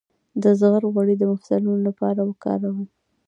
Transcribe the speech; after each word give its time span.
د 0.43 0.43
زغر 0.59 0.83
غوړي 0.93 1.15
د 1.17 1.23
مفصلونو 1.31 1.79
لپاره 1.87 2.19
وکاروئ 2.29 2.85